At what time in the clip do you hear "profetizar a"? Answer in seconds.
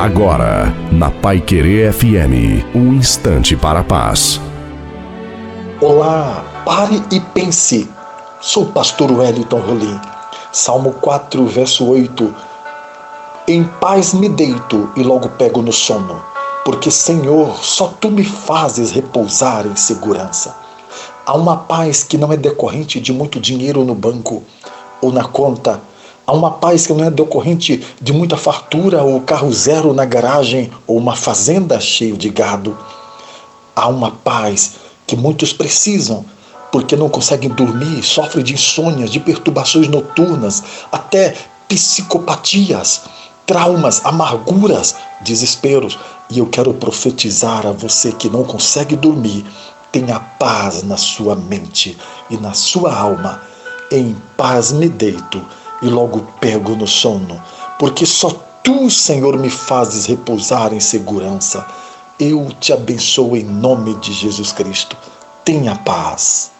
46.72-47.72